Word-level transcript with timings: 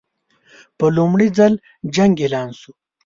په 0.77 0.85
لومړي 0.97 1.27
ځل 1.37 1.53
جنګ 1.95 2.13
اعلان 2.23 2.49
شو. 2.59 2.71